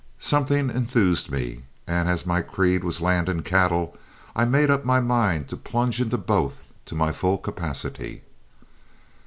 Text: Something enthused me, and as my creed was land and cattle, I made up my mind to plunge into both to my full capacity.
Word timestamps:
Something 0.17 0.71
enthused 0.71 1.29
me, 1.29 1.61
and 1.85 2.09
as 2.09 2.25
my 2.25 2.41
creed 2.41 2.83
was 2.83 3.01
land 3.01 3.29
and 3.29 3.45
cattle, 3.45 3.95
I 4.35 4.45
made 4.45 4.71
up 4.71 4.83
my 4.83 4.99
mind 4.99 5.47
to 5.49 5.57
plunge 5.57 6.01
into 6.01 6.17
both 6.17 6.59
to 6.87 6.95
my 6.95 7.11
full 7.11 7.37
capacity. 7.37 8.23